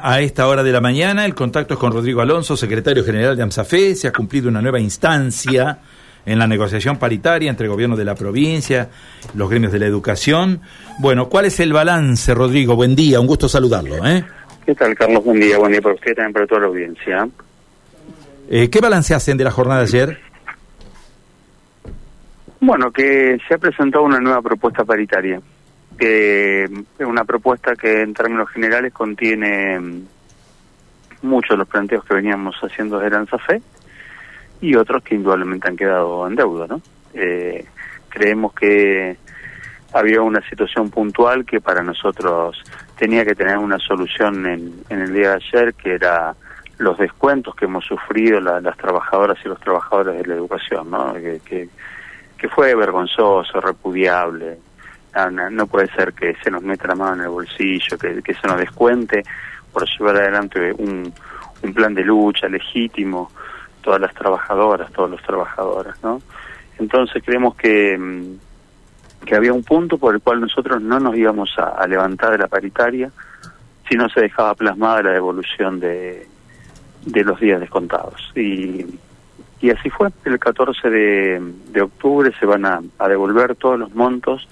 [0.00, 3.42] A esta hora de la mañana, el contacto es con Rodrigo Alonso, secretario general de
[3.42, 3.96] AMSAFE.
[3.96, 5.80] Se ha cumplido una nueva instancia
[6.24, 8.90] en la negociación paritaria entre el gobierno de la provincia,
[9.34, 10.60] los gremios de la educación.
[11.00, 12.76] Bueno, ¿cuál es el balance, Rodrigo?
[12.76, 14.06] Buen día, un gusto saludarlo.
[14.06, 14.24] ¿eh?
[14.64, 15.24] ¿Qué tal, Carlos?
[15.24, 17.28] Buen día, buen día para usted también para toda la audiencia.
[18.48, 20.20] Eh, ¿Qué balance hacen de la jornada de ayer?
[22.60, 25.40] Bueno, que se ha presentado una nueva propuesta paritaria
[25.98, 30.06] que es una propuesta que en términos generales contiene mm,
[31.22, 33.60] muchos de los planteos que veníamos haciendo de Fe
[34.60, 36.80] y otros que indudablemente han quedado en deuda, ¿no?
[37.14, 37.64] Eh,
[38.08, 39.16] creemos que
[39.92, 42.62] había una situación puntual que para nosotros
[42.96, 46.34] tenía que tener una solución en, el día de ayer, que era
[46.78, 51.14] los descuentos que hemos sufrido las trabajadoras y los trabajadores de la educación, ¿no?
[51.14, 51.68] que,
[52.36, 54.58] que fue vergonzoso, repudiable,
[55.50, 58.58] no, puede ser que se nos meta la mano en el bolsillo, que, se nos
[58.58, 59.22] descuente
[59.72, 61.12] por llevar adelante un,
[61.62, 63.30] un plan de lucha legítimo,
[63.82, 66.20] todas las trabajadoras, todos los trabajadores, ¿no?
[66.78, 71.50] Entonces creemos que, mm, que había un punto por el cual nosotros no nos íbamos
[71.58, 73.10] a, levantar de la paritaria
[73.88, 76.26] si no se dejaba plasmada la devolución de,
[77.04, 78.32] de los días descontados.
[78.36, 78.86] Y,
[79.60, 80.10] y así fue.
[80.24, 84.46] El 14 de, de octubre se van a, a devolver todos los montos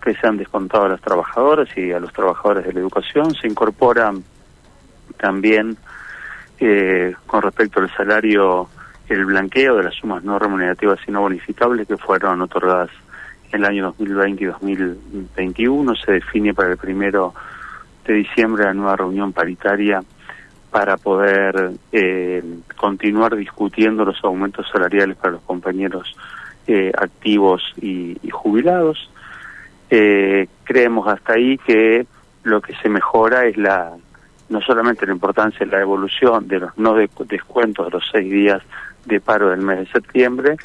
[0.00, 3.34] que se han descontado a las trabajadoras y a los trabajadores de la educación.
[3.34, 4.12] Se incorpora
[5.18, 5.76] también
[6.58, 8.68] eh, con respecto al salario
[9.08, 12.90] el blanqueo de las sumas no remunerativas y no bonificables que fueron otorgadas
[13.52, 15.94] en el año 2020 y 2021.
[15.96, 17.34] Se define para el primero
[18.06, 20.02] de diciembre la nueva reunión paritaria
[20.70, 22.42] para poder eh,
[22.76, 26.14] continuar discutiendo los aumentos salariales para los compañeros
[26.68, 29.10] eh, activos y jubilados.
[29.90, 32.06] Eh, creemos hasta ahí que
[32.44, 33.92] lo que se mejora es la
[34.48, 38.62] no solamente la importancia de la evolución de los no descuentos de los seis días
[39.04, 40.56] de paro del mes de septiembre,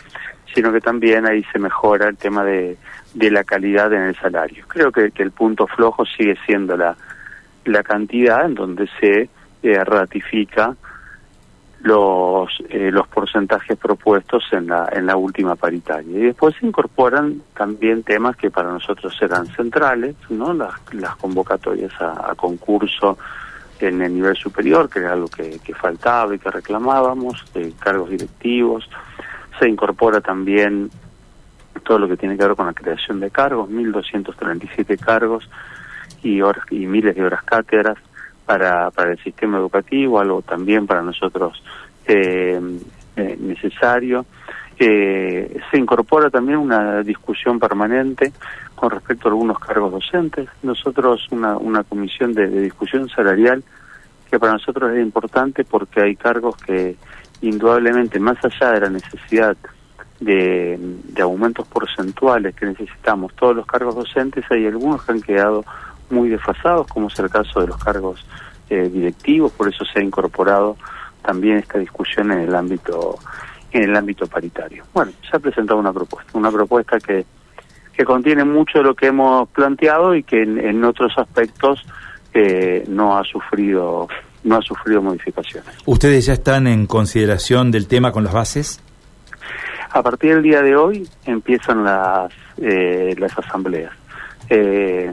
[0.53, 2.77] sino que también ahí se mejora el tema de,
[3.13, 4.65] de la calidad en el salario.
[4.67, 6.95] Creo que, que el punto flojo sigue siendo la,
[7.65, 9.29] la cantidad en donde se
[9.63, 10.75] eh, ratifica
[11.85, 16.17] los eh, los porcentajes propuestos en la en la última paritaria.
[16.17, 21.93] Y después se incorporan también temas que para nosotros eran centrales no las, las convocatorias
[22.01, 23.19] a, concurso
[23.79, 28.09] en el nivel superior que era algo que, que faltaba y que reclamábamos de cargos
[28.09, 28.89] directivos.
[29.59, 30.89] Se incorpora también
[31.83, 35.47] todo lo que tiene que ver con la creación de cargos 1237 cargos
[36.23, 37.99] y horas y miles de horas cátedras
[38.45, 41.61] para, para el sistema educativo, algo también para nosotros
[42.07, 42.59] eh,
[43.15, 44.25] eh, necesario.
[44.77, 48.33] Eh, se incorpora también una discusión permanente
[48.75, 50.49] con respecto a algunos cargos docentes.
[50.63, 53.63] Nosotros, una, una comisión de, discusión salarial
[54.29, 56.97] que para nosotros es importante porque hay cargos que
[57.41, 59.55] indudablemente, más allá de la necesidad
[60.19, 65.63] de, de aumentos porcentuales que necesitamos todos los cargos docentes, hay algunos que han quedado
[66.09, 68.25] muy desfasados, como es el caso de los cargos
[68.69, 70.77] eh, directivos, por eso se ha incorporado
[71.23, 73.17] también esta discusión en el ámbito
[73.71, 74.85] en el ámbito paritario.
[74.93, 77.25] Bueno, se ha presentado una propuesta, una propuesta que,
[77.93, 81.85] que contiene mucho de lo que hemos planteado y que en, otros aspectos
[82.33, 84.07] eh, no ha sufrido
[84.45, 85.69] no ha sufrido modificaciones.
[85.85, 88.79] ¿Ustedes ya están en consideración del tema con las bases?
[89.89, 93.91] A partir del día de hoy empiezan las eh, las asambleas.
[94.49, 95.11] Eh,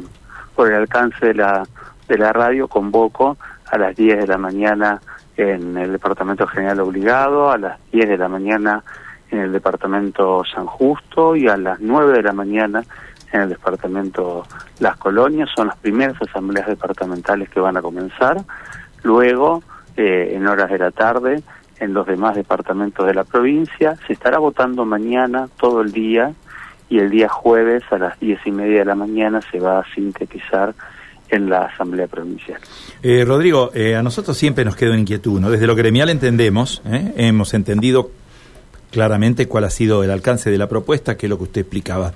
[0.55, 1.67] por el alcance de la
[2.09, 3.37] de la radio convoco
[3.71, 5.01] a las 10 de la mañana
[5.37, 8.85] en el Departamento General Obligado, a las 10 de la mañana
[9.31, 12.85] en el Departamento San Justo y a las 9 de la mañana
[13.33, 14.45] en el Departamento
[14.79, 15.49] Las Colonias.
[15.57, 18.37] Son las primeras asambleas departamentales que van a comenzar.
[19.03, 19.63] Luego,
[19.97, 21.43] eh, en horas de la tarde,
[21.79, 23.97] en los demás departamentos de la provincia.
[24.07, 26.33] Se estará votando mañana todo el día
[26.93, 29.95] y el día jueves a las diez y media de la mañana se va a
[29.95, 30.75] sintetizar
[31.31, 32.61] en la Asamblea Provincial.
[33.03, 35.51] Eh, Rodrigo, eh, a nosotros siempre nos queda una inquietud, ¿no?
[35.51, 37.15] Desde lo gremial entendemos, ¿eh?
[37.17, 38.11] hemos entendido
[38.91, 42.13] claramente cuál ha sido el alcance de la propuesta, que es lo que usted explicaba.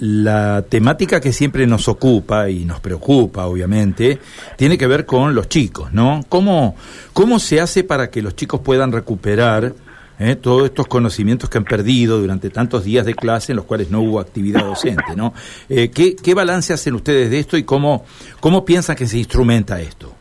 [0.00, 4.18] la temática que siempre nos ocupa y nos preocupa, obviamente,
[4.56, 6.24] tiene que ver con los chicos, ¿no?
[6.28, 6.74] ¿Cómo,
[7.12, 9.74] cómo se hace para que los chicos puedan recuperar
[10.22, 10.36] ¿eh?
[10.36, 14.00] todos estos conocimientos que han perdido durante tantos días de clase en los cuales no
[14.00, 15.16] hubo actividad docente.
[15.16, 15.34] ¿no?
[15.68, 18.04] Eh, ¿qué, ¿Qué balance hacen ustedes de esto y cómo,
[18.40, 20.12] cómo piensan que se instrumenta esto?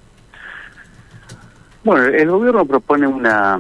[1.84, 3.58] Bueno, el gobierno propone una,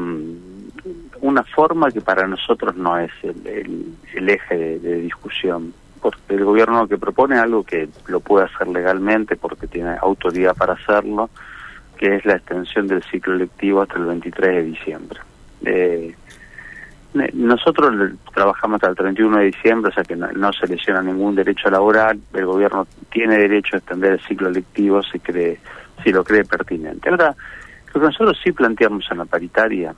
[1.21, 5.73] una forma que para nosotros no es el, el, eje de, discusión.
[6.01, 10.73] porque el gobierno que propone algo que lo puede hacer legalmente porque tiene autoridad para
[10.73, 11.29] hacerlo,
[11.97, 15.19] que es la extensión del ciclo lectivo hasta el 23 de diciembre.
[15.63, 16.15] Eh,
[17.13, 21.69] nosotros trabajamos hasta el 31 de diciembre, o sea que no, se lesiona ningún derecho
[21.69, 22.19] laboral.
[22.33, 25.59] El gobierno tiene derecho a extender el ciclo lectivo si cree,
[26.03, 27.09] si lo cree pertinente.
[27.09, 27.35] Ahora,
[27.93, 29.93] lo que nosotros sí planteamos en la paritaria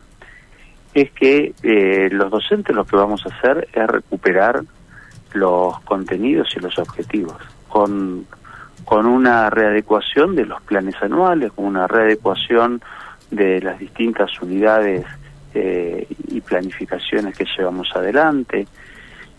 [0.94, 4.64] es que eh, los docentes lo que vamos a hacer es recuperar
[5.34, 7.38] los contenidos y los objetivos
[7.68, 8.26] con,
[8.86, 12.82] con una readecuación de los planes anuales, con una readecuación
[13.30, 15.06] de las distintas unidades
[15.54, 18.68] eh, y planificaciones que llevamos adelante.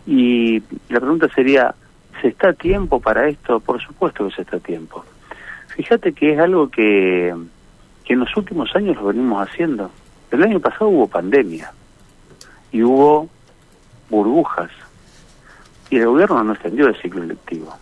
[0.06, 1.74] Y la pregunta sería,
[2.20, 3.60] ¿se está a tiempo para esto?
[3.60, 5.04] Por supuesto que se está a tiempo.
[5.76, 7.34] Fíjate que es algo que,
[8.04, 9.90] que en los últimos años lo venimos haciendo.
[10.30, 11.72] El año pasado hubo pandemia
[12.70, 13.28] y hubo
[14.10, 14.70] burbujas
[15.90, 17.72] y el gobierno no extendió el ciclo lectivo.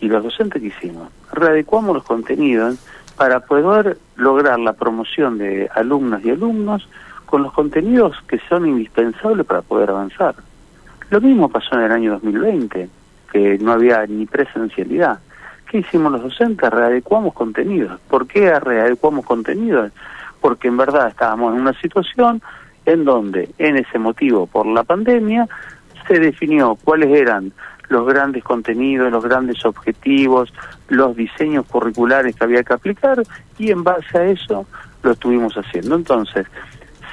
[0.00, 2.78] Y los docentes que hicimos, readecuamos los contenidos
[3.16, 6.88] para poder lograr la promoción de alumnos y alumnos
[7.26, 10.34] con los contenidos que son indispensables para poder avanzar.
[11.10, 12.88] Lo mismo pasó en el año 2020,
[13.32, 15.18] que no había ni presencialidad.
[15.70, 16.70] ¿Qué hicimos los docentes?
[16.70, 18.00] Readecuamos contenidos.
[18.08, 19.92] ¿Por qué readecuamos contenidos?
[20.40, 22.42] Porque en verdad estábamos en una situación
[22.86, 25.48] en donde, en ese motivo, por la pandemia,
[26.06, 27.52] se definió cuáles eran
[27.88, 30.52] los grandes contenidos, los grandes objetivos,
[30.88, 33.22] los diseños curriculares que había que aplicar
[33.58, 34.66] y en base a eso
[35.02, 35.94] lo estuvimos haciendo.
[35.94, 36.46] Entonces,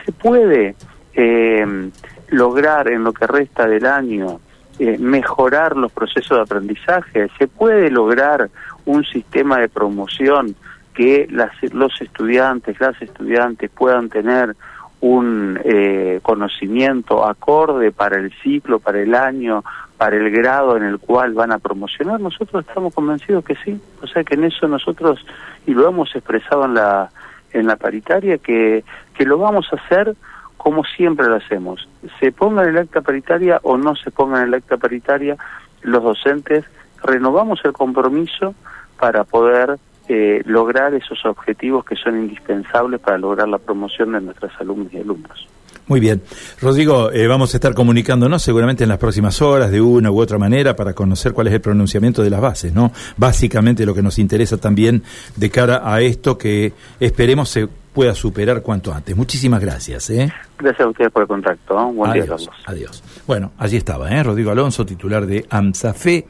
[0.06, 0.76] se puede
[1.14, 1.92] eh,
[2.30, 4.40] lograr en lo que resta del año
[4.80, 8.50] eh, mejorar los procesos de aprendizaje, se puede lograr
[8.86, 10.56] un sistema de promoción
[10.94, 14.56] que las, los estudiantes, las estudiantes puedan tener
[15.02, 19.64] un eh, conocimiento acorde para el ciclo, para el año,
[19.98, 23.80] para el grado en el cual van a promocionar, nosotros estamos convencidos que sí.
[24.02, 25.24] O sea que en eso nosotros,
[25.66, 27.10] y lo hemos expresado en la,
[27.54, 28.84] en la paritaria, que,
[29.14, 30.16] que lo vamos a hacer
[30.58, 31.90] como siempre lo hacemos.
[32.20, 35.36] Se ponga en el acta paritaria o no se ponga en el acta paritaria,
[35.82, 36.66] los docentes
[37.04, 38.54] renovamos el compromiso
[39.00, 44.52] para poder eh, lograr esos objetivos que son indispensables para lograr la promoción de nuestras
[44.62, 45.48] alumnos y alumnos.
[45.88, 46.22] Muy bien.
[46.62, 50.38] Rodrigo, eh, vamos a estar comunicándonos seguramente en las próximas horas de una u otra
[50.38, 52.92] manera para conocer cuál es el pronunciamiento de las bases, ¿no?
[53.18, 55.04] Básicamente lo que nos interesa también
[55.36, 59.16] de cara a esto que esperemos se pueda superar cuanto antes.
[59.18, 60.10] Muchísimas gracias.
[60.12, 60.32] ¿eh?
[60.58, 61.88] Gracias a ustedes por el contacto.
[61.88, 63.04] Buen adiós, día, Adiós.
[63.28, 64.24] Bueno, allí estaba, ¿eh?
[64.24, 66.26] Rodrigo Alonso, titular de AMSAFE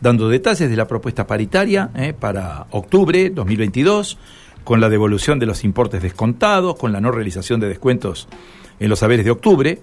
[0.00, 4.18] dando detalles de la propuesta paritaria eh, para octubre 2022,
[4.64, 8.28] con la devolución de los importes descontados, con la no realización de descuentos
[8.78, 9.80] en los saberes de octubre,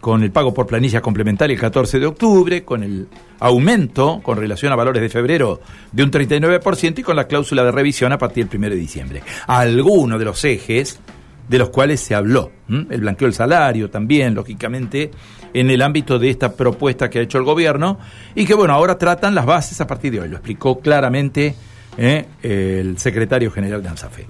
[0.00, 3.08] con el pago por planilla complementaria el 14 de octubre, con el
[3.40, 5.60] aumento con relación a valores de febrero
[5.92, 9.22] de un 39% y con la cláusula de revisión a partir del 1 de diciembre.
[9.46, 11.00] Algunos de los ejes
[11.48, 12.50] de los cuales se habló.
[12.68, 15.10] El blanqueo del salario también, lógicamente,
[15.54, 17.98] en el ámbito de esta propuesta que ha hecho el gobierno
[18.34, 20.28] y que, bueno, ahora tratan las bases a partir de hoy.
[20.28, 21.54] Lo explicó claramente
[21.96, 22.26] ¿eh?
[22.42, 24.26] el secretario general de ANSAFE.